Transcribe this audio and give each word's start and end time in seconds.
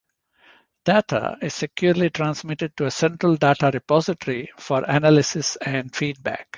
Data 0.83 1.37
is 1.43 1.53
securely 1.53 2.09
transmitted 2.09 2.75
to 2.75 2.85
a 2.85 2.89
central 2.89 3.35
data 3.35 3.69
repository 3.71 4.51
for 4.57 4.83
analysis 4.83 5.57
and 5.57 5.95
feedback. 5.95 6.49